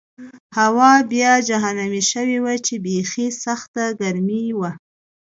هوا 0.57 0.91
بیا 1.11 1.33
جهنمي 1.49 2.03
شوې 2.11 2.37
وه 2.43 2.53
چې 2.65 2.73
بېخي 2.85 3.27
سخته 3.43 3.83
ګرمي 4.01 4.45
وه. 4.59 4.71